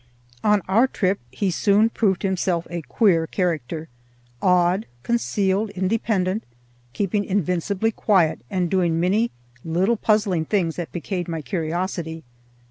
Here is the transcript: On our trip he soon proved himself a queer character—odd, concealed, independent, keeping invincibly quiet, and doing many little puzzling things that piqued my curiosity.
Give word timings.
On 0.43 0.63
our 0.67 0.87
trip 0.87 1.19
he 1.29 1.51
soon 1.51 1.91
proved 1.91 2.23
himself 2.23 2.65
a 2.71 2.81
queer 2.81 3.27
character—odd, 3.27 4.87
concealed, 5.03 5.69
independent, 5.75 6.43
keeping 6.91 7.23
invincibly 7.23 7.91
quiet, 7.91 8.41
and 8.49 8.67
doing 8.71 8.99
many 8.99 9.29
little 9.63 9.97
puzzling 9.97 10.45
things 10.45 10.75
that 10.77 10.91
piqued 10.91 11.27
my 11.29 11.43
curiosity. 11.43 12.23